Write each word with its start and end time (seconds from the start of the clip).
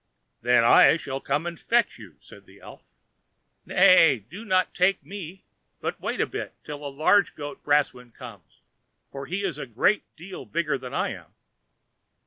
"Then 0.41 0.63
I 0.63 0.97
shall 0.97 1.21
come 1.21 1.45
and 1.45 1.59
fetch 1.59 1.99
you," 1.99 2.15
said 2.21 2.47
the 2.47 2.59
elf. 2.59 2.89
"Nay, 3.67 4.17
do 4.17 4.43
not 4.43 4.73
take 4.73 5.05
me, 5.05 5.43
but 5.79 5.99
wait 6.01 6.19
a 6.19 6.25
bit 6.25 6.55
till 6.63 6.79
the 6.79 6.89
large 6.89 7.35
goat 7.35 7.63
Brausewind 7.63 8.15
comes, 8.15 8.61
for 9.11 9.27
he 9.27 9.43
is 9.43 9.59
a 9.59 9.67
great 9.67 10.05
deal 10.15 10.43
bigger 10.47 10.79
than 10.79 10.91
I 10.95 11.09
am." 11.09 11.35